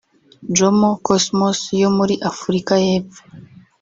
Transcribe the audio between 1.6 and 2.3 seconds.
yo muri